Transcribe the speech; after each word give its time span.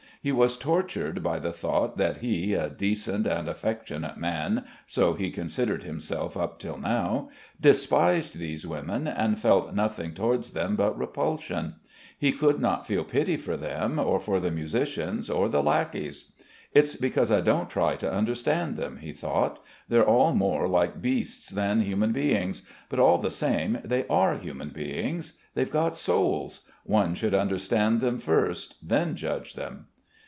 He 0.23 0.31
was 0.31 0.55
tortured 0.55 1.23
by 1.23 1.39
the 1.39 1.51
thought 1.51 1.97
that 1.97 2.17
he, 2.19 2.53
a 2.53 2.69
decent 2.69 3.25
and 3.25 3.49
affectionate 3.49 4.17
man 4.17 4.65
(so 4.85 5.15
he 5.15 5.31
considered 5.31 5.81
himself 5.81 6.37
up 6.37 6.59
till 6.59 6.77
now), 6.77 7.29
despised 7.59 8.37
these 8.37 8.67
women 8.67 9.07
and 9.07 9.39
felt 9.39 9.73
nothing 9.73 10.13
towards 10.13 10.51
them 10.51 10.75
but 10.75 10.95
repulsion. 10.95 11.77
He 12.19 12.31
could 12.31 12.59
not 12.61 12.85
feel 12.85 13.03
pity 13.03 13.35
for 13.35 13.57
them 13.57 13.97
or 13.97 14.19
for 14.19 14.39
the 14.39 14.51
musicians 14.51 15.27
or 15.27 15.49
the 15.49 15.63
lackeys. 15.63 16.31
"It's 16.71 16.95
because 16.95 17.31
I 17.31 17.41
don't 17.41 17.67
try 17.71 17.95
to 17.95 18.13
understand 18.13 18.77
them," 18.77 18.97
he 18.97 19.13
thought. 19.13 19.59
"They're 19.89 20.05
all 20.07 20.35
more 20.35 20.67
like 20.67 21.01
beasts 21.01 21.49
than 21.49 21.81
human 21.81 22.11
beings; 22.11 22.61
but 22.89 22.99
all 22.99 23.17
the 23.17 23.31
same 23.31 23.79
they 23.83 24.05
are 24.05 24.35
human 24.37 24.69
beings. 24.69 25.39
They've 25.55 25.71
got 25.71 25.95
souls. 25.95 26.69
One 26.83 27.15
should 27.15 27.33
understand 27.33 28.01
them 28.01 28.19
first, 28.19 28.87
then 28.87 29.15
judge 29.15 29.55
them." 29.55 29.87